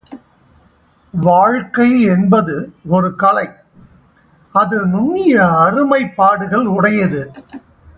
வாழ்க்கை 1.13 2.01
என்பது 2.01 2.55
ஒருகலை 2.91 3.45
அது 4.55 4.85
நுண்ணிய 4.85 5.35
அருமைப்பாடுகள் 5.59 6.65
உடையது. 6.65 7.21